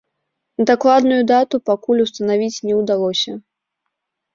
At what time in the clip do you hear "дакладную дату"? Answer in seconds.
0.69-1.55